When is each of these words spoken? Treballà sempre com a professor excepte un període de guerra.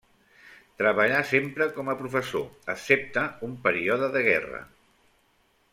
Treballà 0.81 1.19
sempre 1.31 1.67
com 1.75 1.91
a 1.93 1.95
professor 2.01 2.73
excepte 2.75 3.29
un 3.49 3.55
període 3.69 4.11
de 4.17 4.25
guerra. 4.31 4.63